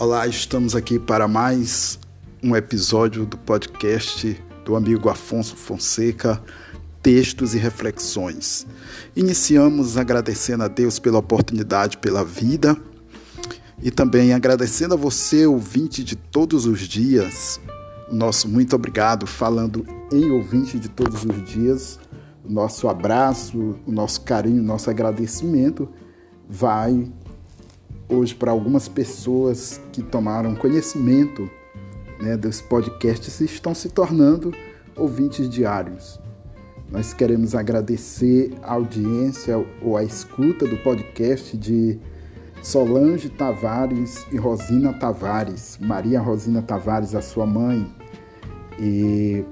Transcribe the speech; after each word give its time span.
Olá, 0.00 0.26
estamos 0.26 0.74
aqui 0.74 0.98
para 0.98 1.28
mais 1.28 1.98
um 2.42 2.56
episódio 2.56 3.26
do 3.26 3.36
podcast 3.36 4.42
do 4.64 4.74
amigo 4.74 5.10
Afonso 5.10 5.54
Fonseca, 5.54 6.42
Textos 7.02 7.54
e 7.54 7.58
Reflexões. 7.58 8.66
Iniciamos 9.14 9.98
agradecendo 9.98 10.64
a 10.64 10.68
Deus 10.68 10.98
pela 10.98 11.18
oportunidade, 11.18 11.98
pela 11.98 12.24
vida 12.24 12.78
e 13.82 13.90
também 13.90 14.32
agradecendo 14.32 14.94
a 14.94 14.96
você, 14.96 15.46
ouvinte 15.46 16.02
de 16.02 16.16
todos 16.16 16.64
os 16.64 16.80
dias. 16.80 17.60
Nosso 18.10 18.48
muito 18.48 18.74
obrigado, 18.74 19.26
falando 19.26 19.86
em 20.10 20.30
ouvinte 20.30 20.78
de 20.78 20.88
todos 20.88 21.26
os 21.26 21.44
dias. 21.44 22.00
Nosso 22.42 22.88
abraço, 22.88 23.78
o 23.86 23.92
nosso 23.92 24.22
carinho, 24.22 24.62
nosso 24.62 24.88
agradecimento 24.88 25.86
vai 26.48 27.06
hoje 28.10 28.34
para 28.34 28.50
algumas 28.50 28.88
pessoas 28.88 29.80
que 29.92 30.02
tomaram 30.02 30.54
conhecimento 30.54 31.48
né, 32.20 32.36
desse 32.36 32.62
podcast 32.62 33.42
e 33.42 33.46
estão 33.46 33.74
se 33.74 33.88
tornando 33.88 34.52
ouvintes 34.96 35.48
diários. 35.48 36.20
Nós 36.90 37.14
queremos 37.14 37.54
agradecer 37.54 38.52
a 38.62 38.74
audiência 38.74 39.64
ou 39.80 39.96
a 39.96 40.02
escuta 40.02 40.66
do 40.66 40.76
podcast 40.78 41.56
de 41.56 41.98
Solange 42.62 43.28
Tavares 43.28 44.26
e 44.32 44.36
Rosina 44.36 44.92
Tavares, 44.92 45.78
Maria 45.80 46.20
Rosina 46.20 46.60
Tavares, 46.60 47.14
a 47.14 47.22
sua 47.22 47.46
mãe. 47.46 47.86
E 48.78 49.44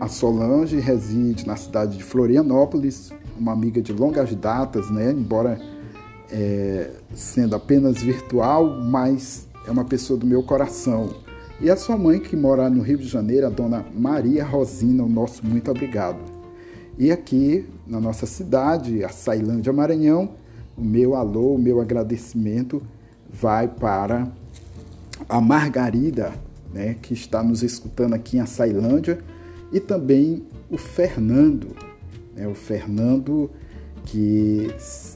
a 0.00 0.08
Solange 0.08 0.80
reside 0.80 1.46
na 1.46 1.56
cidade 1.56 1.96
de 1.96 2.02
Florianópolis, 2.02 3.12
uma 3.38 3.52
amiga 3.52 3.80
de 3.80 3.92
longas 3.92 4.34
datas, 4.34 4.90
né? 4.90 5.12
Embora 5.12 5.60
é, 6.30 6.90
sendo 7.14 7.56
apenas 7.56 8.02
virtual, 8.02 8.80
mas 8.80 9.46
é 9.66 9.70
uma 9.70 9.84
pessoa 9.84 10.18
do 10.18 10.26
meu 10.26 10.42
coração. 10.42 11.14
E 11.60 11.70
a 11.70 11.76
sua 11.76 11.96
mãe, 11.96 12.20
que 12.20 12.36
mora 12.36 12.70
no 12.70 12.82
Rio 12.82 12.98
de 12.98 13.08
Janeiro, 13.08 13.46
a 13.46 13.50
dona 13.50 13.84
Maria 13.94 14.44
Rosina, 14.44 15.02
o 15.02 15.08
nosso 15.08 15.44
muito 15.44 15.70
obrigado. 15.70 16.18
E 16.96 17.10
aqui 17.10 17.66
na 17.86 18.00
nossa 18.00 18.26
cidade, 18.26 19.02
a 19.04 19.08
Sailândia 19.08 19.72
Maranhão, 19.72 20.30
o 20.76 20.82
meu 20.84 21.14
alô, 21.14 21.54
o 21.54 21.58
meu 21.58 21.80
agradecimento 21.80 22.82
vai 23.28 23.68
para 23.68 24.28
a 25.28 25.40
Margarida, 25.40 26.32
né, 26.72 26.96
que 27.00 27.14
está 27.14 27.42
nos 27.42 27.62
escutando 27.62 28.14
aqui 28.14 28.36
em 28.36 28.40
Açailândia, 28.40 29.18
e 29.72 29.80
também 29.80 30.44
o 30.70 30.76
Fernando, 30.76 31.74
né, 32.36 32.46
o 32.46 32.54
Fernando 32.54 33.50
que 34.08 34.68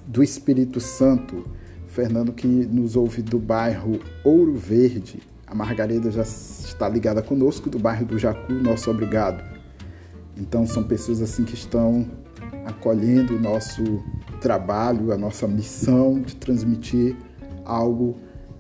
do 0.06 0.22
Espírito 0.22 0.78
Santo, 0.78 1.44
Fernando 1.88 2.32
que 2.32 2.46
nos 2.46 2.94
ouve 2.94 3.22
do 3.22 3.38
bairro 3.38 3.98
Ouro 4.24 4.54
Verde. 4.54 5.20
A 5.46 5.54
Margarida 5.54 6.10
já 6.10 6.22
está 6.22 6.88
ligada 6.88 7.22
conosco 7.22 7.68
do 7.68 7.78
bairro 7.78 8.04
do 8.04 8.18
Jacu, 8.18 8.52
nosso 8.52 8.90
obrigado. 8.90 9.42
Então 10.36 10.66
são 10.66 10.82
pessoas 10.84 11.20
assim 11.22 11.44
que 11.44 11.54
estão 11.54 12.06
acolhendo 12.66 13.36
o 13.36 13.40
nosso 13.40 14.02
trabalho, 14.40 15.12
a 15.12 15.16
nossa 15.16 15.46
missão 15.46 16.20
de 16.20 16.36
transmitir 16.36 17.16
algo 17.64 18.16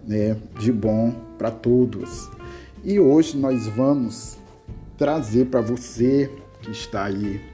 né, 0.06 0.36
de 0.58 0.72
bom 0.72 1.12
para 1.38 1.50
todos. 1.50 2.30
E 2.84 2.98
hoje 2.98 3.36
nós 3.36 3.66
vamos 3.66 4.38
trazer 4.96 5.46
para 5.46 5.60
você 5.60 6.30
que 6.60 6.70
está 6.70 7.04
aí 7.04 7.51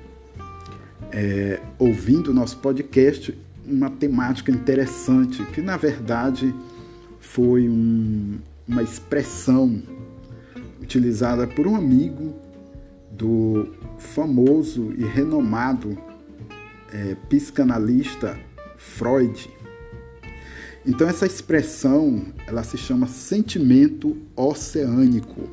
é, 1.13 1.61
ouvindo 1.79 2.31
o 2.31 2.35
nosso 2.35 2.59
podcast 2.59 3.37
uma 3.67 3.91
temática 3.91 4.51
interessante, 4.51 5.45
que 5.47 5.61
na 5.61 5.77
verdade 5.77 6.55
foi 7.21 7.69
um, 7.69 8.39
uma 8.67 8.83
expressão 8.83 9.83
utilizada 10.81 11.47
por 11.47 11.67
um 11.67 11.77
amigo 11.77 12.35
do 13.11 13.69
famoso 13.99 14.93
e 14.97 15.05
renomado 15.05 15.99
é, 16.93 17.15
psicanalista 17.29 18.39
Freud. 18.77 19.51
Então 20.87 21.07
essa 21.07 21.27
expressão 21.27 22.25
ela 22.47 22.63
se 22.63 22.79
chama 22.79 23.07
sentimento 23.07 24.17
oceânico. 24.35 25.49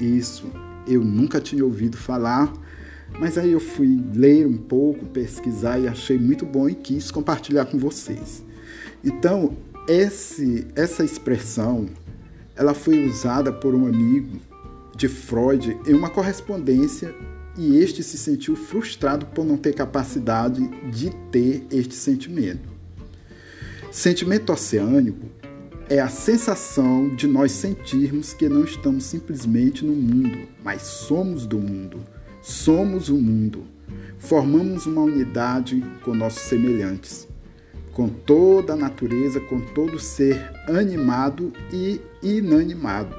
Isso 0.00 0.50
eu 0.86 1.04
nunca 1.04 1.40
tinha 1.40 1.64
ouvido 1.64 1.96
falar 1.96 2.52
mas 3.18 3.38
aí 3.38 3.52
eu 3.52 3.60
fui 3.60 4.02
ler 4.12 4.46
um 4.46 4.56
pouco, 4.56 5.06
pesquisar 5.06 5.78
e 5.78 5.86
achei 5.86 6.18
muito 6.18 6.44
bom 6.44 6.68
e 6.68 6.74
quis 6.74 7.10
compartilhar 7.10 7.66
com 7.66 7.78
vocês. 7.78 8.42
Então, 9.04 9.56
esse, 9.88 10.66
essa 10.74 11.04
expressão 11.04 11.86
ela 12.56 12.74
foi 12.74 13.06
usada 13.06 13.52
por 13.52 13.74
um 13.74 13.86
amigo 13.86 14.38
de 14.96 15.08
Freud 15.08 15.76
em 15.86 15.92
uma 15.92 16.08
correspondência 16.08 17.14
e 17.56 17.76
este 17.76 18.02
se 18.02 18.16
sentiu 18.16 18.56
frustrado 18.56 19.26
por 19.26 19.44
não 19.44 19.56
ter 19.56 19.74
capacidade 19.74 20.66
de 20.90 21.10
ter 21.30 21.64
este 21.70 21.94
sentimento. 21.94 22.68
Sentimento 23.90 24.52
oceânico 24.52 25.26
é 25.88 26.00
a 26.00 26.08
sensação 26.08 27.14
de 27.14 27.26
nós 27.26 27.52
sentirmos 27.52 28.32
que 28.32 28.48
não 28.48 28.64
estamos 28.64 29.04
simplesmente 29.04 29.84
no 29.84 29.92
mundo, 29.92 30.48
mas 30.64 30.82
somos 30.82 31.46
do 31.46 31.58
mundo 31.58 32.13
Somos 32.44 33.08
o 33.08 33.16
mundo. 33.16 33.64
Formamos 34.18 34.84
uma 34.84 35.00
unidade 35.00 35.82
com 36.04 36.14
nossos 36.14 36.42
semelhantes, 36.42 37.26
com 37.90 38.06
toda 38.06 38.74
a 38.74 38.76
natureza, 38.76 39.40
com 39.40 39.62
todo 39.62 39.98
ser 39.98 40.52
animado 40.68 41.54
e 41.72 42.02
inanimado. 42.22 43.16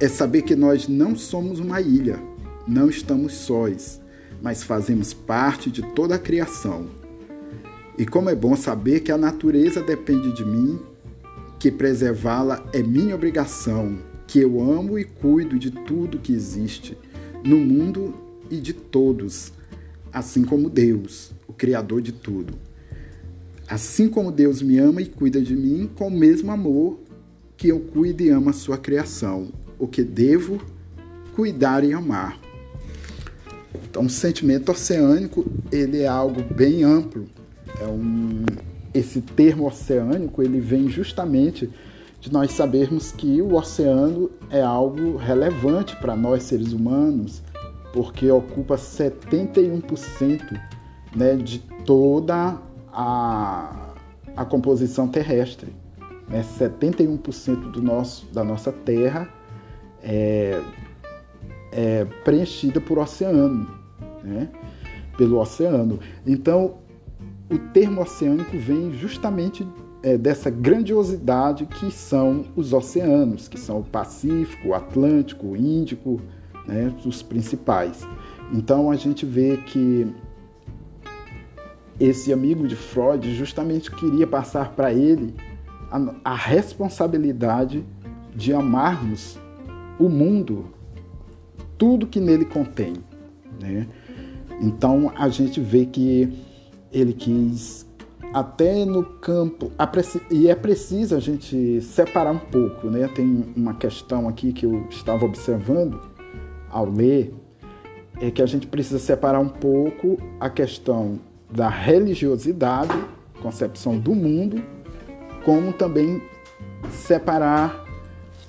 É 0.00 0.08
saber 0.08 0.42
que 0.42 0.56
nós 0.56 0.88
não 0.88 1.14
somos 1.14 1.60
uma 1.60 1.80
ilha, 1.80 2.18
não 2.66 2.90
estamos 2.90 3.32
sós, 3.32 4.00
mas 4.42 4.64
fazemos 4.64 5.14
parte 5.14 5.70
de 5.70 5.80
toda 5.94 6.16
a 6.16 6.18
criação. 6.18 6.88
E 7.96 8.04
como 8.04 8.28
é 8.28 8.34
bom 8.34 8.56
saber 8.56 9.00
que 9.00 9.12
a 9.12 9.16
natureza 9.16 9.84
depende 9.84 10.32
de 10.32 10.44
mim, 10.44 10.80
que 11.60 11.70
preservá-la 11.70 12.66
é 12.72 12.82
minha 12.82 13.14
obrigação, 13.14 14.00
que 14.26 14.40
eu 14.40 14.60
amo 14.60 14.98
e 14.98 15.04
cuido 15.04 15.56
de 15.60 15.70
tudo 15.70 16.18
que 16.18 16.32
existe 16.32 16.98
no 17.44 17.58
mundo 17.58 18.14
e 18.50 18.56
de 18.56 18.72
todos, 18.72 19.52
assim 20.12 20.44
como 20.44 20.68
Deus, 20.68 21.32
o 21.46 21.52
Criador 21.52 22.00
de 22.00 22.12
tudo. 22.12 22.54
Assim 23.68 24.08
como 24.08 24.32
Deus 24.32 24.60
me 24.60 24.78
ama 24.78 25.00
e 25.00 25.06
cuida 25.06 25.40
de 25.40 25.54
mim, 25.54 25.88
com 25.94 26.08
o 26.08 26.10
mesmo 26.10 26.50
amor 26.50 26.98
que 27.56 27.68
eu 27.68 27.78
cuido 27.78 28.22
e 28.22 28.30
amo 28.30 28.50
a 28.50 28.52
sua 28.52 28.76
criação, 28.76 29.52
o 29.78 29.86
que 29.86 30.02
devo 30.02 30.60
cuidar 31.34 31.84
e 31.84 31.92
amar. 31.92 32.40
Então, 33.88 34.06
o 34.06 34.10
sentimento 34.10 34.72
oceânico 34.72 35.44
ele 35.70 36.00
é 36.00 36.06
algo 36.06 36.42
bem 36.54 36.82
amplo. 36.82 37.26
É 37.80 37.86
um, 37.86 38.44
esse 38.92 39.20
termo 39.20 39.66
oceânico 39.66 40.42
ele 40.42 40.60
vem 40.60 40.88
justamente 40.88 41.70
de 42.20 42.30
nós 42.30 42.52
sabermos 42.52 43.10
que 43.10 43.40
o 43.40 43.54
oceano 43.54 44.30
é 44.50 44.60
algo 44.60 45.16
relevante 45.16 45.96
para 45.96 46.14
nós 46.14 46.42
seres 46.42 46.72
humanos, 46.72 47.42
porque 47.92 48.30
ocupa 48.30 48.76
71% 48.76 50.60
né, 51.16 51.34
de 51.36 51.60
toda 51.84 52.58
a, 52.92 53.94
a 54.36 54.44
composição 54.44 55.08
terrestre. 55.08 55.74
Né? 56.28 56.44
71% 56.58 57.70
do 57.70 57.82
nosso, 57.82 58.26
da 58.32 58.44
nossa 58.44 58.70
Terra 58.70 59.28
é, 60.02 60.60
é 61.72 62.04
preenchida 62.22 62.80
por 62.80 62.98
oceano, 62.98 63.66
né? 64.22 64.50
pelo 65.16 65.38
oceano. 65.38 65.98
Então, 66.26 66.74
o 67.50 67.58
termo 67.58 68.02
oceânico 68.02 68.56
vem 68.56 68.92
justamente 68.92 69.66
é, 70.02 70.16
dessa 70.16 70.50
grandiosidade 70.50 71.66
que 71.66 71.90
são 71.90 72.46
os 72.56 72.72
oceanos, 72.72 73.48
que 73.48 73.58
são 73.58 73.80
o 73.80 73.84
Pacífico, 73.84 74.68
o 74.68 74.74
Atlântico, 74.74 75.48
o 75.48 75.56
Índico, 75.56 76.20
né, 76.66 76.94
os 77.04 77.22
principais. 77.22 78.06
Então 78.52 78.90
a 78.90 78.96
gente 78.96 79.26
vê 79.26 79.56
que 79.58 80.06
esse 81.98 82.32
amigo 82.32 82.66
de 82.66 82.74
Freud 82.74 83.34
justamente 83.34 83.90
queria 83.90 84.26
passar 84.26 84.72
para 84.72 84.92
ele 84.92 85.34
a, 85.90 86.14
a 86.24 86.34
responsabilidade 86.34 87.84
de 88.34 88.52
amarmos 88.54 89.38
o 89.98 90.08
mundo, 90.08 90.70
tudo 91.76 92.06
que 92.06 92.20
nele 92.20 92.46
contém. 92.46 92.94
Né? 93.60 93.86
Então 94.62 95.12
a 95.14 95.28
gente 95.28 95.60
vê 95.60 95.84
que 95.84 96.32
ele 96.90 97.12
quis 97.12 97.86
até 98.32 98.84
no 98.84 99.02
campo, 99.02 99.72
e 100.30 100.48
é 100.48 100.54
preciso 100.54 101.16
a 101.16 101.20
gente 101.20 101.80
separar 101.80 102.30
um 102.30 102.38
pouco, 102.38 102.88
né? 102.88 103.08
Tem 103.08 103.52
uma 103.56 103.74
questão 103.74 104.28
aqui 104.28 104.52
que 104.52 104.64
eu 104.64 104.86
estava 104.88 105.24
observando 105.24 106.00
ao 106.70 106.88
ler, 106.88 107.34
é 108.20 108.30
que 108.30 108.40
a 108.40 108.46
gente 108.46 108.66
precisa 108.66 108.98
separar 108.98 109.40
um 109.40 109.48
pouco 109.48 110.18
a 110.38 110.48
questão 110.48 111.18
da 111.50 111.68
religiosidade, 111.68 112.92
concepção 113.42 113.98
do 113.98 114.14
mundo, 114.14 114.62
como 115.44 115.72
também 115.72 116.22
separar, 116.90 117.84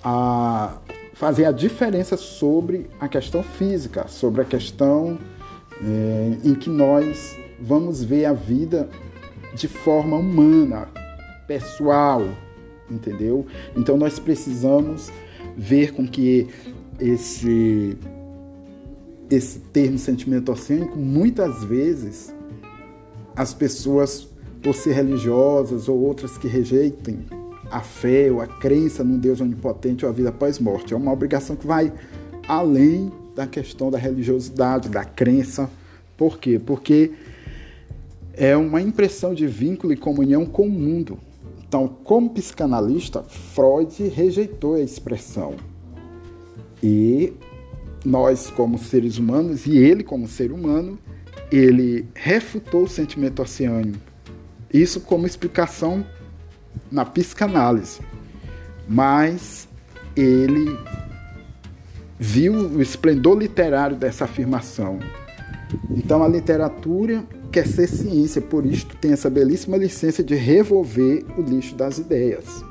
a 0.04 0.78
fazer 1.14 1.46
a 1.46 1.52
diferença 1.52 2.18
sobre 2.18 2.90
a 3.00 3.08
questão 3.08 3.44
física, 3.44 4.08
sobre 4.08 4.42
a 4.42 4.46
questão 4.46 5.18
é, 5.84 6.38
em 6.44 6.56
que 6.56 6.70
nós 6.70 7.38
vamos 7.60 8.04
ver 8.04 8.26
a 8.26 8.34
vida 8.34 8.90
de 9.54 9.68
forma 9.68 10.18
humana, 10.18 10.88
pessoal, 11.48 12.24
entendeu? 12.90 13.46
Então 13.76 13.98
nós 13.98 14.20
precisamos 14.20 15.12
ver 15.58 15.94
com 15.94 16.08
que 16.08 16.48
esse 17.00 17.98
esse 19.30 19.60
termo 19.60 19.98
sentimento 19.98 20.52
oceânico 20.52 20.98
muitas 20.98 21.64
vezes 21.64 22.34
as 23.34 23.54
pessoas 23.54 24.28
por 24.62 24.76
ser 24.76 24.92
religiosas 24.92 25.88
ou 25.88 26.00
outras 26.02 26.38
que 26.38 26.50
rejeitem 26.50 27.26
a 27.72 27.80
fé 27.80 28.30
ou 28.30 28.42
a 28.42 28.48
crença 28.48 29.04
num 29.04 29.18
Deus 29.18 29.40
onipotente 29.40 30.06
ou 30.06 30.12
a 30.12 30.14
vida 30.14 30.30
após 30.30 30.60
morte. 30.60 30.94
É 30.94 30.98
uma 30.98 31.14
obrigação 31.14 31.56
que 31.56 31.66
vai 31.66 31.94
além 32.48 33.12
da 33.34 33.48
questão 33.48 33.90
da 33.90 33.98
religiosidade, 33.98 34.90
da 34.90 35.06
crença. 35.06 35.70
Por 36.18 36.38
quê? 36.38 36.60
Porque 36.64 37.12
é 38.34 38.56
uma 38.56 38.82
impressão 38.82 39.34
de 39.34 39.48
vínculo 39.48 39.94
e 39.94 39.98
comunhão 39.98 40.46
com 40.46 40.68
o 40.68 40.72
mundo. 40.72 41.20
Então, 41.68 41.88
como 41.88 42.30
psicanalista, 42.32 43.24
Freud 43.24 44.08
rejeitou 44.10 44.76
a 44.76 44.82
expressão. 44.82 45.56
E 46.84 47.34
nós, 48.04 48.50
como 48.50 48.78
seres 48.78 49.18
humanos, 49.18 49.66
e 49.66 49.78
ele, 49.78 50.04
como 50.04 50.28
ser 50.28 50.52
humano, 50.52 50.98
ele 51.52 52.06
refutou 52.14 52.84
o 52.84 52.90
sentimento 52.90 53.42
oceânico. 53.42 54.00
Isso 54.74 55.02
como 55.02 55.28
explicação 55.28 56.06
na 56.92 57.06
psicanálise. 57.06 58.00
Mas 58.88 59.68
ele 60.16 60.78
viu 62.18 62.54
o 62.54 62.82
esplendor 62.82 63.38
literário 63.38 63.96
dessa 63.96 64.26
afirmação. 64.26 65.00
Então 65.90 66.24
a 66.24 66.28
literatura 66.28 67.24
quer 67.52 67.68
ser 67.68 67.88
ciência, 67.88 68.42
por 68.42 68.66
isto 68.66 68.96
tem 68.96 69.12
essa 69.12 69.30
belíssima 69.30 69.76
licença 69.76 70.24
de 70.24 70.36
revolver 70.36 71.26
o 71.38 71.42
lixo 71.42 71.76
das 71.76 71.98
ideias. 71.98 72.64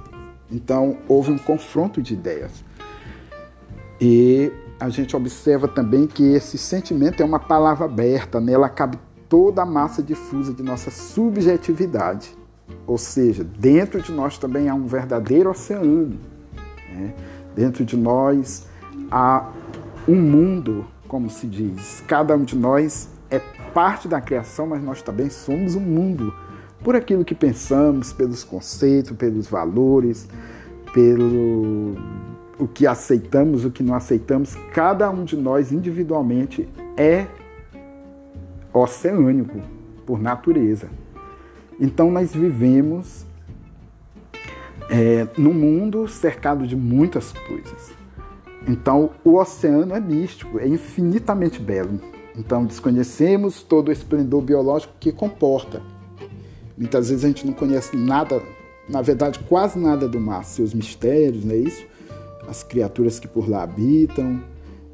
Então 0.51 0.97
houve 1.07 1.31
um 1.31 1.39
confronto 1.39 2.01
de 2.03 2.15
ideias. 2.15 2.65
E 4.01 4.51
a 4.81 4.89
gente 4.89 5.15
observa 5.15 5.69
também 5.69 6.07
que 6.07 6.23
esse 6.33 6.57
sentimento 6.57 7.23
é 7.23 7.27
uma 7.27 7.39
palavra 7.39 7.85
aberta, 7.85 8.41
nela 8.41 8.69
cabe 8.69 8.99
toda 9.29 9.63
a 9.63 9.67
massa 9.67 10.03
difusa 10.03 10.55
de 10.55 10.63
nossa 10.63 10.91
subjetividade. 10.91 12.35
Ou 12.87 12.97
seja, 12.97 13.45
dentro 13.45 14.01
de 14.01 14.11
nós 14.11 14.39
também 14.39 14.69
há 14.69 14.75
um 14.75 14.87
verdadeiro 14.87 15.51
oceano. 15.51 16.19
Né? 16.95 17.15
Dentro 17.55 17.85
de 17.85 17.97
nós 17.97 18.67
há 19.11 19.51
um 20.09 20.17
mundo, 20.17 20.87
como 21.07 21.29
se 21.29 21.47
diz. 21.47 22.03
Cada 22.07 22.35
um 22.35 22.45
de 22.45 22.57
nós 22.57 23.09
é 23.31 23.39
parte 23.73 24.09
da 24.09 24.21
criação, 24.21 24.67
mas 24.67 24.83
nós 24.83 25.03
também 25.03 25.31
somos 25.31 25.75
um 25.75 25.81
mundo. 25.81 26.35
Por 26.83 26.97
aquilo 26.97 27.25
que 27.25 27.35
pensamos, 27.35 28.13
pelos 28.13 28.43
conceitos, 28.43 29.17
pelos 29.17 29.47
valores, 29.49 30.29
pelo 30.93 31.97
o 32.59 32.69
que 32.69 32.87
aceitamos, 32.87 33.65
o 33.65 33.71
que 33.71 33.83
não 33.83 33.95
aceitamos, 33.95 34.55
cada 34.73 35.11
um 35.11 35.25
de 35.25 35.37
nós 35.37 35.73
individualmente 35.73 36.69
é 36.97 37.27
oceânico 38.73 39.61
por 40.07 40.21
natureza. 40.21 40.89
Então 41.79 42.11
nós 42.11 42.35
vivemos 42.35 43.25
é, 44.91 45.27
num 45.39 45.55
mundo 45.55 46.07
cercado 46.07 46.67
de 46.67 46.77
muitas 46.77 47.33
coisas. 47.33 47.93
Então 48.69 49.11
o 49.25 49.37
oceano 49.37 49.95
é 49.95 50.01
místico, 50.01 50.59
é 50.59 50.69
infinitamente 50.69 51.61
belo. 51.61 51.99
Então 52.41 52.65
desconhecemos 52.65 53.63
todo 53.63 53.89
o 53.89 53.93
esplendor 53.93 54.41
biológico 54.41 54.95
que 54.99 55.13
comporta. 55.13 55.83
Muitas 56.77 57.11
vezes 57.11 57.25
a 57.25 57.29
gente 57.29 57.47
não 57.47 57.53
conhece 57.53 57.95
nada, 57.95 58.43
na 58.89 59.03
verdade 59.03 59.39
quase 59.41 59.79
nada 59.79 60.09
do 60.09 60.19
mar, 60.19 60.43
seus 60.45 60.73
mistérios, 60.73 61.45
não 61.45 61.55
é 61.55 61.59
isso? 61.59 61.91
as 62.49 62.63
criaturas 62.63 63.21
que 63.21 63.29
por 63.29 63.49
lá 63.49 63.63
habitam 63.63 64.43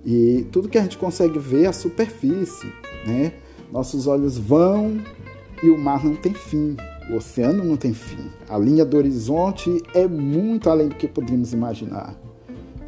e 0.04 0.46
tudo 0.52 0.68
que 0.68 0.76
a 0.76 0.82
gente 0.82 0.98
consegue 0.98 1.38
ver 1.38 1.64
é 1.64 1.66
a 1.68 1.72
superfície, 1.72 2.70
né? 3.06 3.32
Nossos 3.72 4.06
olhos 4.06 4.36
vão 4.36 5.00
e 5.62 5.70
o 5.70 5.78
mar 5.78 6.04
não 6.04 6.14
tem 6.14 6.34
fim, 6.34 6.76
o 7.10 7.16
oceano 7.16 7.64
não 7.64 7.76
tem 7.76 7.94
fim. 7.94 8.30
A 8.48 8.58
linha 8.58 8.84
do 8.84 8.96
horizonte 8.96 9.82
é 9.94 10.06
muito 10.06 10.68
além 10.68 10.88
do 10.88 10.94
que 10.94 11.08
podemos 11.08 11.52
imaginar. 11.52 12.14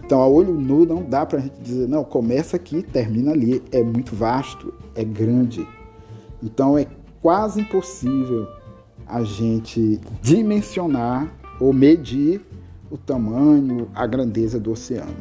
Então, 0.09 0.23
a 0.23 0.27
olho 0.27 0.55
nu 0.55 0.87
não 0.87 1.03
dá 1.03 1.27
para 1.27 1.39
a 1.39 1.43
gente 1.43 1.61
dizer, 1.61 1.87
não, 1.87 2.03
começa 2.03 2.57
aqui, 2.57 2.83
termina 2.83 3.33
ali. 3.33 3.63
É 3.71 3.83
muito 3.83 4.17
vasto, 4.17 4.73
é 4.95 5.05
grande. 5.05 5.69
Então, 6.43 6.79
é 6.79 6.87
quase 7.21 7.61
impossível 7.61 8.49
a 9.07 9.23
gente 9.23 10.01
dimensionar 10.23 11.31
ou 11.61 11.75
medir 11.75 12.41
o 12.91 12.97
tamanho, 12.97 13.91
a 13.95 14.07
grandeza 14.07 14.59
do 14.59 14.73
oceano. 14.73 15.13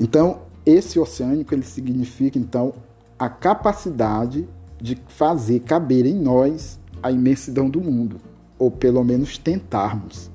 Então, 0.00 0.38
esse 0.64 0.98
oceânico 0.98 1.54
ele 1.54 1.64
significa 1.64 2.38
então 2.38 2.72
a 3.18 3.28
capacidade 3.28 4.48
de 4.80 4.96
fazer 5.06 5.60
caber 5.60 6.06
em 6.06 6.14
nós 6.14 6.80
a 7.02 7.12
imensidão 7.12 7.68
do 7.68 7.82
mundo, 7.82 8.16
ou 8.58 8.70
pelo 8.70 9.04
menos 9.04 9.36
tentarmos. 9.36 10.30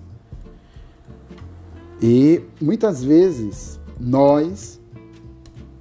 E 2.05 2.43
muitas 2.59 3.01
vezes 3.01 3.79
nós 3.97 4.77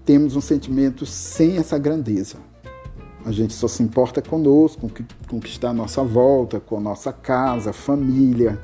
temos 0.05 0.37
um 0.37 0.41
sentimento 0.41 1.05
sem 1.05 1.57
essa 1.57 1.77
grandeza. 1.77 2.37
A 3.25 3.33
gente 3.33 3.53
só 3.53 3.67
se 3.67 3.83
importa 3.83 4.23
conosco, 4.23 4.89
com 5.29 5.39
o 5.39 5.41
que 5.41 5.49
está 5.49 5.71
à 5.71 5.75
nossa 5.75 6.05
volta, 6.05 6.61
com 6.61 6.77
a 6.77 6.81
nossa 6.81 7.13
casa, 7.13 7.73
família, 7.73 8.61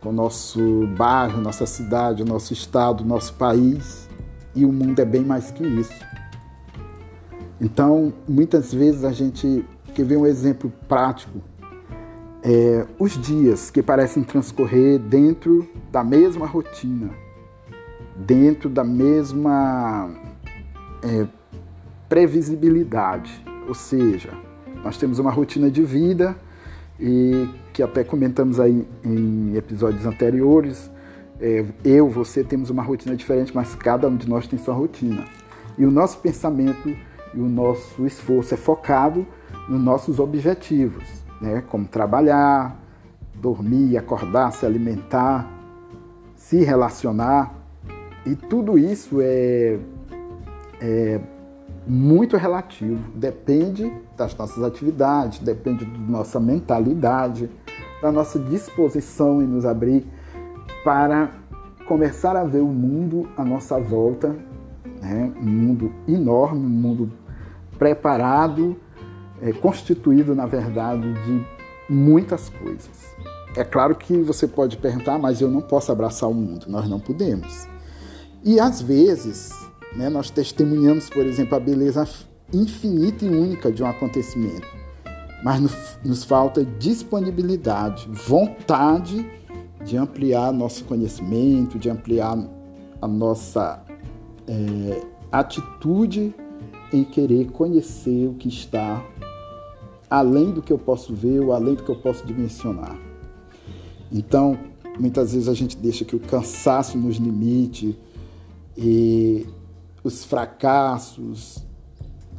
com 0.00 0.10
o 0.10 0.12
nosso 0.12 0.86
bairro, 0.96 1.40
nossa 1.40 1.66
cidade, 1.66 2.22
o 2.22 2.24
nosso 2.24 2.52
estado, 2.52 3.00
o 3.00 3.04
nosso 3.04 3.34
país. 3.34 4.08
E 4.54 4.64
o 4.64 4.72
mundo 4.72 5.00
é 5.00 5.04
bem 5.04 5.22
mais 5.24 5.50
que 5.50 5.66
isso. 5.66 6.06
Então, 7.60 8.12
muitas 8.28 8.72
vezes 8.72 9.02
a 9.02 9.10
gente 9.10 9.66
quer 9.92 10.04
ver 10.04 10.18
um 10.18 10.26
exemplo 10.26 10.72
prático. 10.86 11.40
É, 12.48 12.86
os 12.96 13.20
dias 13.20 13.72
que 13.72 13.82
parecem 13.82 14.22
transcorrer 14.22 15.00
dentro 15.00 15.68
da 15.90 16.04
mesma 16.04 16.46
rotina, 16.46 17.10
dentro 18.14 18.68
da 18.68 18.84
mesma 18.84 20.08
é, 21.02 21.26
previsibilidade. 22.08 23.44
Ou 23.66 23.74
seja, 23.74 24.30
nós 24.84 24.96
temos 24.96 25.18
uma 25.18 25.32
rotina 25.32 25.68
de 25.68 25.82
vida 25.82 26.36
e 27.00 27.48
que 27.72 27.82
até 27.82 28.04
comentamos 28.04 28.60
aí 28.60 28.86
em 29.04 29.56
episódios 29.56 30.06
anteriores. 30.06 30.88
É, 31.40 31.64
eu, 31.84 32.08
você 32.08 32.44
temos 32.44 32.70
uma 32.70 32.84
rotina 32.84 33.16
diferente, 33.16 33.52
mas 33.52 33.74
cada 33.74 34.06
um 34.06 34.16
de 34.16 34.28
nós 34.28 34.46
tem 34.46 34.56
sua 34.56 34.72
rotina. 34.72 35.24
E 35.76 35.84
o 35.84 35.90
nosso 35.90 36.18
pensamento 36.18 36.96
e 37.34 37.40
o 37.40 37.48
nosso 37.48 38.06
esforço 38.06 38.54
é 38.54 38.56
focado 38.56 39.26
nos 39.68 39.82
nossos 39.82 40.20
objetivos, 40.20 41.25
né? 41.40 41.62
como 41.68 41.86
trabalhar, 41.86 42.76
dormir, 43.34 43.96
acordar, 43.96 44.52
se 44.52 44.64
alimentar, 44.64 45.48
se 46.34 46.62
relacionar. 46.62 47.54
E 48.24 48.34
tudo 48.34 48.78
isso 48.78 49.18
é, 49.20 49.78
é 50.80 51.20
muito 51.86 52.36
relativo, 52.36 52.98
depende 53.14 53.92
das 54.16 54.36
nossas 54.36 54.62
atividades, 54.64 55.38
depende 55.38 55.84
da 55.84 55.98
nossa 55.98 56.40
mentalidade, 56.40 57.48
da 58.02 58.10
nossa 58.10 58.38
disposição 58.38 59.40
em 59.40 59.46
nos 59.46 59.64
abrir 59.64 60.04
para 60.82 61.30
começar 61.86 62.36
a 62.36 62.42
ver 62.42 62.60
o 62.60 62.66
mundo 62.66 63.28
à 63.36 63.44
nossa 63.44 63.78
volta, 63.78 64.34
né? 65.00 65.32
um 65.40 65.46
mundo 65.46 65.92
enorme, 66.08 66.66
um 66.66 66.68
mundo 66.68 67.12
preparado, 67.78 68.76
é, 69.40 69.52
constituído, 69.52 70.34
na 70.34 70.46
verdade, 70.46 71.12
de 71.24 71.46
muitas 71.88 72.48
coisas. 72.48 73.14
É 73.56 73.64
claro 73.64 73.94
que 73.94 74.16
você 74.18 74.46
pode 74.46 74.76
perguntar, 74.76 75.18
mas 75.18 75.40
eu 75.40 75.50
não 75.50 75.60
posso 75.60 75.90
abraçar 75.90 76.28
o 76.28 76.34
mundo. 76.34 76.66
Nós 76.68 76.88
não 76.88 77.00
podemos. 77.00 77.66
E 78.44 78.60
às 78.60 78.82
vezes, 78.82 79.50
né, 79.94 80.08
nós 80.08 80.30
testemunhamos, 80.30 81.08
por 81.08 81.24
exemplo, 81.24 81.56
a 81.56 81.60
beleza 81.60 82.06
infinita 82.52 83.24
e 83.24 83.28
única 83.28 83.72
de 83.72 83.82
um 83.82 83.86
acontecimento 83.86 84.66
mas 85.42 85.60
nos, 85.60 85.98
nos 86.04 86.24
falta 86.24 86.64
disponibilidade, 86.64 88.08
vontade 88.10 89.24
de 89.84 89.96
ampliar 89.96 90.52
nosso 90.52 90.84
conhecimento, 90.84 91.78
de 91.78 91.88
ampliar 91.88 92.36
a 93.00 93.06
nossa 93.06 93.80
é, 94.48 95.02
atitude 95.30 96.34
em 96.92 97.04
querer 97.04 97.50
conhecer 97.52 98.26
o 98.26 98.34
que 98.34 98.48
está 98.48 99.04
além 100.08 100.50
do 100.50 100.62
que 100.62 100.72
eu 100.72 100.78
posso 100.78 101.14
ver 101.14 101.40
ou 101.40 101.52
além 101.52 101.74
do 101.74 101.82
que 101.82 101.90
eu 101.90 101.96
posso 101.96 102.26
dimensionar. 102.26 102.96
Então, 104.12 104.58
Muitas 104.98 105.32
vezes 105.32 105.48
a 105.48 105.54
gente 105.54 105.76
deixa 105.76 106.04
que 106.04 106.16
o 106.16 106.20
cansaço 106.20 106.96
nos 106.96 107.16
limite 107.16 107.96
e 108.76 109.46
os 110.02 110.24
fracassos, 110.24 111.62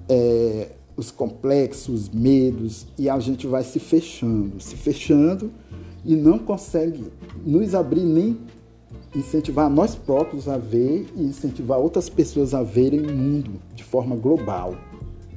é, 0.09 0.71
os 0.95 1.11
complexos, 1.11 2.03
os 2.03 2.09
medos, 2.09 2.87
e 2.97 3.09
a 3.09 3.19
gente 3.19 3.45
vai 3.45 3.63
se 3.63 3.79
fechando, 3.79 4.59
se 4.59 4.75
fechando 4.75 5.51
e 6.03 6.15
não 6.15 6.39
consegue 6.39 7.11
nos 7.45 7.75
abrir 7.75 8.01
nem 8.01 8.37
incentivar 9.15 9.69
nós 9.69 9.93
próprios 9.95 10.47
a 10.47 10.57
ver 10.57 11.07
e 11.15 11.23
incentivar 11.23 11.77
outras 11.77 12.09
pessoas 12.09 12.53
a 12.53 12.63
verem 12.63 13.01
o 13.01 13.15
mundo 13.15 13.51
de 13.75 13.83
forma 13.83 14.15
global. 14.15 14.75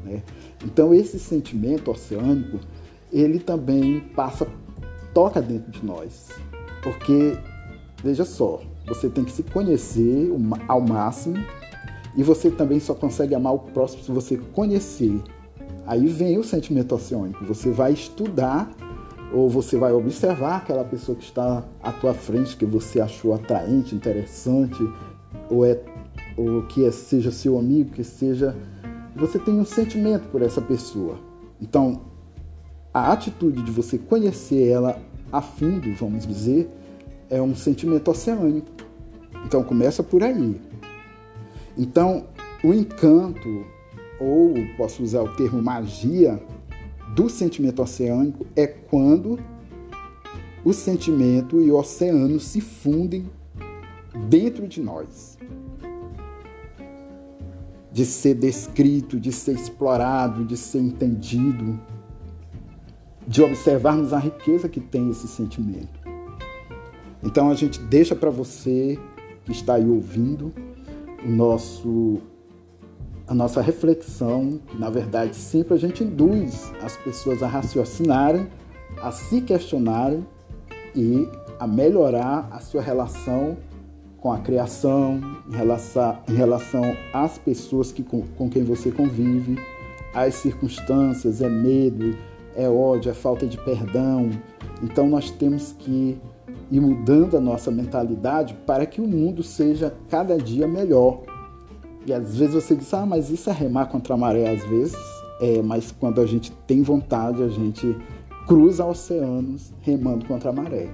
Né? 0.04 0.22
Então 0.64 0.94
esse 0.94 1.18
sentimento 1.18 1.90
oceânico, 1.90 2.58
ele 3.12 3.38
também 3.38 4.00
passa, 4.14 4.46
toca 5.14 5.40
dentro 5.40 5.70
de 5.70 5.84
nós. 5.84 6.28
Porque, 6.82 7.36
veja 8.02 8.24
só, 8.24 8.60
você 8.86 9.08
tem 9.08 9.24
que 9.24 9.32
se 9.32 9.42
conhecer 9.42 10.30
ao 10.68 10.80
máximo 10.80 11.36
e 12.16 12.22
você 12.22 12.50
também 12.50 12.80
só 12.80 12.94
consegue 12.94 13.34
amar 13.34 13.54
o 13.54 13.58
próximo 13.58 14.02
se 14.02 14.10
você 14.10 14.36
conhecer. 14.36 15.20
Aí 15.86 16.06
vem 16.06 16.38
o 16.38 16.44
sentimento 16.44 16.94
oceânico. 16.94 17.44
Você 17.44 17.70
vai 17.70 17.92
estudar 17.92 18.70
ou 19.32 19.48
você 19.48 19.76
vai 19.76 19.92
observar 19.92 20.56
aquela 20.56 20.84
pessoa 20.84 21.16
que 21.16 21.24
está 21.24 21.64
à 21.82 21.92
tua 21.92 22.12
frente, 22.12 22.56
que 22.56 22.66
você 22.66 23.00
achou 23.00 23.32
atraente, 23.32 23.94
interessante, 23.94 24.82
ou, 25.48 25.64
é, 25.64 25.80
ou 26.36 26.62
que 26.62 26.84
é, 26.84 26.90
seja 26.90 27.30
seu 27.30 27.58
amigo, 27.58 27.90
que 27.90 28.04
seja. 28.04 28.56
Você 29.20 29.38
tem 29.38 29.60
um 29.60 29.66
sentimento 29.66 30.28
por 30.28 30.40
essa 30.40 30.62
pessoa. 30.62 31.18
Então, 31.60 32.00
a 32.92 33.12
atitude 33.12 33.62
de 33.62 33.70
você 33.70 33.98
conhecer 33.98 34.66
ela 34.66 34.98
a 35.30 35.42
fundo, 35.42 35.94
vamos 35.94 36.26
dizer, 36.26 36.70
é 37.28 37.40
um 37.40 37.54
sentimento 37.54 38.10
oceânico. 38.10 38.70
Então, 39.44 39.62
começa 39.62 40.02
por 40.02 40.22
aí. 40.22 40.58
Então, 41.76 42.28
o 42.64 42.72
encanto, 42.72 43.66
ou 44.18 44.54
posso 44.78 45.02
usar 45.02 45.22
o 45.22 45.36
termo 45.36 45.62
magia, 45.62 46.42
do 47.14 47.28
sentimento 47.28 47.82
oceânico 47.82 48.46
é 48.56 48.66
quando 48.66 49.38
o 50.64 50.72
sentimento 50.72 51.60
e 51.60 51.70
o 51.70 51.76
oceano 51.76 52.40
se 52.40 52.62
fundem 52.62 53.28
dentro 54.30 54.66
de 54.66 54.80
nós. 54.80 55.36
De 58.00 58.06
ser 58.06 58.32
descrito, 58.32 59.20
de 59.20 59.30
ser 59.30 59.52
explorado, 59.52 60.42
de 60.42 60.56
ser 60.56 60.78
entendido, 60.78 61.78
de 63.28 63.42
observarmos 63.42 64.14
a 64.14 64.18
riqueza 64.18 64.70
que 64.70 64.80
tem 64.80 65.10
esse 65.10 65.28
sentimento. 65.28 66.00
Então 67.22 67.50
a 67.50 67.54
gente 67.54 67.78
deixa 67.78 68.16
para 68.16 68.30
você 68.30 68.98
que 69.44 69.52
está 69.52 69.74
aí 69.74 69.86
ouvindo 69.86 70.50
o 71.22 71.28
nosso 71.28 72.22
a 73.28 73.34
nossa 73.34 73.60
reflexão, 73.60 74.58
na 74.78 74.88
verdade, 74.88 75.36
sempre 75.36 75.74
a 75.74 75.76
gente 75.76 76.02
induz 76.02 76.72
as 76.82 76.96
pessoas 76.96 77.42
a 77.42 77.46
raciocinarem, 77.46 78.48
a 79.02 79.12
se 79.12 79.42
questionarem 79.42 80.26
e 80.96 81.28
a 81.58 81.66
melhorar 81.66 82.48
a 82.50 82.60
sua 82.60 82.80
relação 82.80 83.58
com 84.20 84.32
a 84.32 84.38
criação, 84.38 85.20
em 85.48 85.56
relação, 85.56 86.18
em 86.28 86.34
relação 86.34 86.96
às 87.12 87.38
pessoas 87.38 87.90
que, 87.90 88.02
com, 88.02 88.22
com 88.36 88.48
quem 88.48 88.62
você 88.62 88.90
convive, 88.90 89.58
às 90.14 90.34
circunstâncias, 90.34 91.40
é 91.40 91.48
medo, 91.48 92.16
é 92.54 92.68
ódio, 92.68 93.10
é 93.10 93.14
falta 93.14 93.46
de 93.46 93.56
perdão. 93.58 94.30
Então 94.82 95.08
nós 95.08 95.30
temos 95.30 95.72
que 95.72 96.18
ir 96.70 96.80
mudando 96.80 97.36
a 97.36 97.40
nossa 97.40 97.70
mentalidade 97.70 98.54
para 98.66 98.86
que 98.86 99.00
o 99.00 99.06
mundo 99.06 99.42
seja 99.42 99.94
cada 100.08 100.36
dia 100.36 100.68
melhor. 100.68 101.22
E 102.06 102.12
às 102.12 102.36
vezes 102.36 102.54
você 102.54 102.74
diz, 102.74 102.92
ah, 102.94 103.06
mas 103.06 103.30
isso 103.30 103.50
é 103.50 103.52
remar 103.52 103.86
contra 103.86 104.14
a 104.14 104.16
maré, 104.16 104.50
às 104.50 104.64
vezes. 104.64 104.96
É, 105.40 105.62
mas 105.62 105.90
quando 105.92 106.20
a 106.20 106.26
gente 106.26 106.52
tem 106.66 106.82
vontade, 106.82 107.42
a 107.42 107.48
gente 107.48 107.96
cruza 108.46 108.84
oceanos 108.84 109.72
remando 109.80 110.26
contra 110.26 110.50
a 110.50 110.52
maré. 110.52 110.88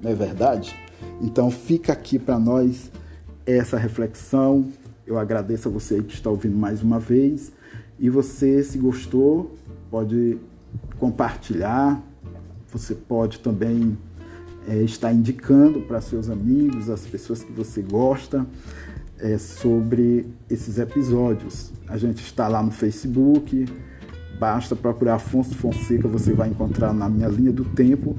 Não 0.00 0.10
é 0.10 0.14
verdade? 0.14 0.74
Então 1.22 1.50
fica 1.50 1.92
aqui 1.92 2.18
para 2.18 2.38
nós 2.38 2.90
essa 3.46 3.78
reflexão. 3.78 4.68
Eu 5.06 5.18
agradeço 5.18 5.68
a 5.68 5.70
você 5.70 6.02
que 6.02 6.14
está 6.14 6.28
ouvindo 6.28 6.56
mais 6.56 6.82
uma 6.82 6.98
vez. 6.98 7.52
E 7.98 8.10
você, 8.10 8.62
se 8.64 8.76
gostou, 8.76 9.54
pode 9.88 10.38
compartilhar. 10.98 12.02
Você 12.72 12.94
pode 12.94 13.38
também 13.38 13.96
é, 14.66 14.82
estar 14.82 15.12
indicando 15.12 15.80
para 15.82 16.00
seus 16.00 16.28
amigos, 16.28 16.90
as 16.90 17.06
pessoas 17.06 17.44
que 17.44 17.52
você 17.52 17.82
gosta 17.82 18.44
é, 19.18 19.38
sobre 19.38 20.26
esses 20.50 20.78
episódios. 20.78 21.72
A 21.86 21.96
gente 21.96 22.22
está 22.24 22.48
lá 22.48 22.62
no 22.62 22.72
Facebook, 22.72 23.66
basta 24.40 24.74
procurar 24.74 25.16
Afonso 25.16 25.54
Fonseca, 25.54 26.08
você 26.08 26.32
vai 26.32 26.48
encontrar 26.48 26.92
na 26.92 27.08
minha 27.08 27.28
linha 27.28 27.52
do 27.52 27.64
tempo 27.64 28.16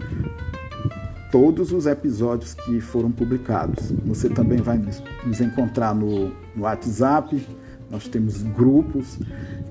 todos 1.34 1.72
os 1.72 1.88
episódios 1.88 2.54
que 2.54 2.80
foram 2.80 3.12
publicados. 3.12 3.92
Você 4.06 4.30
também 4.30 4.60
vai 4.60 4.80
nos 5.26 5.42
encontrar 5.42 5.96
no, 5.96 6.28
no 6.56 6.62
WhatsApp, 6.62 7.44
nós 7.90 8.08
temos 8.08 8.44
grupos 8.44 9.18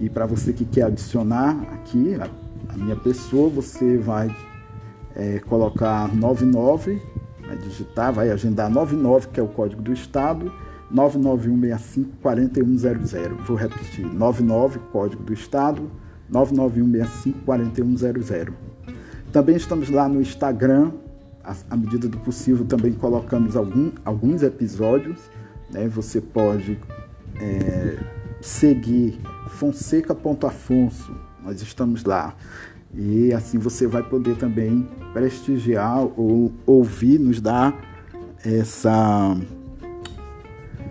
e 0.00 0.10
para 0.10 0.26
você 0.26 0.52
que 0.52 0.64
quer 0.64 0.86
adicionar 0.86 1.56
aqui 1.72 2.16
a, 2.16 2.28
a 2.68 2.76
minha 2.76 2.96
pessoa, 2.96 3.48
você 3.48 3.96
vai 3.96 4.36
é, 5.14 5.38
colocar 5.38 6.12
99, 6.12 7.00
vai 7.46 7.56
digitar, 7.58 8.12
vai 8.12 8.30
agendar 8.30 8.68
99, 8.68 9.28
que 9.28 9.38
é 9.38 9.42
o 9.44 9.46
código 9.46 9.82
do 9.82 9.92
estado, 9.92 10.52
991654100. 10.92 13.36
Vou 13.46 13.56
repetir, 13.56 14.04
99, 14.04 14.80
código 14.90 15.22
do 15.22 15.32
estado, 15.32 15.88
991654100. 16.32 18.52
Também 19.32 19.54
estamos 19.54 19.90
lá 19.90 20.08
no 20.08 20.20
Instagram, 20.20 20.90
à 21.44 21.76
medida 21.76 22.08
do 22.08 22.18
possível 22.18 22.64
também 22.64 22.92
colocamos 22.92 23.56
algum, 23.56 23.90
alguns 24.04 24.42
episódios. 24.42 25.18
Né? 25.70 25.88
Você 25.88 26.20
pode 26.20 26.78
é, 27.40 27.98
seguir 28.40 29.18
fonseca.afonso, 29.48 31.14
nós 31.42 31.60
estamos 31.60 32.04
lá. 32.04 32.34
E 32.94 33.32
assim 33.32 33.58
você 33.58 33.86
vai 33.86 34.02
poder 34.02 34.36
também 34.36 34.86
prestigiar 35.12 36.04
ou 36.16 36.52
ouvir, 36.66 37.18
nos 37.18 37.40
dar 37.40 37.74
essa 38.44 39.36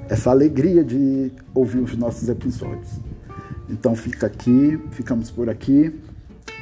essa 0.09 0.29
alegria 0.29 0.83
de 0.83 1.31
ouvir 1.53 1.79
os 1.79 1.95
nossos 1.95 2.27
episódios. 2.27 2.99
Então 3.69 3.95
fica 3.95 4.27
aqui, 4.27 4.77
ficamos 4.91 5.31
por 5.31 5.49
aqui 5.49 5.93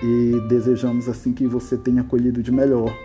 e 0.03 0.39
desejamos 0.47 1.09
assim 1.09 1.33
que 1.33 1.47
você 1.47 1.75
tenha 1.75 2.03
colhido 2.03 2.43
de 2.43 2.51
melhor 2.51 2.95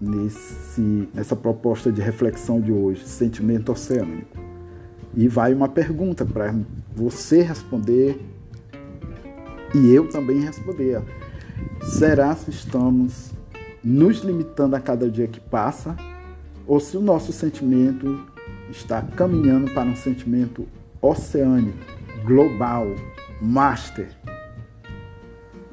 nesse 0.00 1.08
nessa 1.14 1.34
proposta 1.34 1.90
de 1.90 2.00
reflexão 2.00 2.60
de 2.60 2.72
hoje, 2.72 3.04
sentimento 3.06 3.72
oceânico. 3.72 4.36
E 5.14 5.28
vai 5.28 5.54
uma 5.54 5.68
pergunta 5.68 6.24
para 6.24 6.54
você 6.94 7.42
responder 7.42 8.20
e 9.74 9.92
eu 9.92 10.08
também 10.08 10.40
responder. 10.40 11.02
Será 11.82 12.34
se 12.34 12.50
estamos 12.50 13.32
nos 13.82 14.18
limitando 14.18 14.76
a 14.76 14.80
cada 14.80 15.10
dia 15.10 15.26
que 15.26 15.40
passa 15.40 15.96
ou 16.66 16.80
se 16.80 16.96
o 16.96 17.00
nosso 17.00 17.32
sentimento 17.32 18.26
está 18.70 19.00
caminhando 19.00 19.72
para 19.72 19.88
um 19.88 19.96
sentimento 19.96 20.66
oceânico, 21.00 21.78
global, 22.24 22.86
master. 23.40 24.08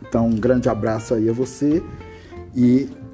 Então, 0.01 0.27
um 0.27 0.36
grande 0.36 0.70
abraço 0.70 1.13
aí 1.15 1.27
a 1.27 1.34
você 1.34 1.82
e 2.56 2.88